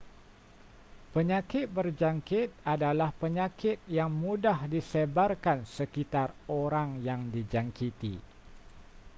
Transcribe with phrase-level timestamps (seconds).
[1.13, 6.29] penyakit berjangkit adalah penyakit yang mudah disebarkan sekitar
[6.63, 8.13] orang yang dijangkiti